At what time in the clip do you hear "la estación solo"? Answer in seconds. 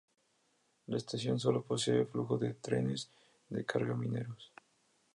0.87-1.61